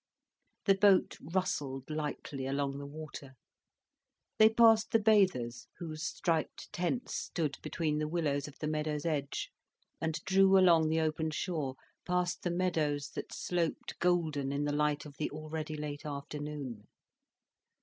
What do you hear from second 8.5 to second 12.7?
the meadow's edge, and drew along the open shore, past the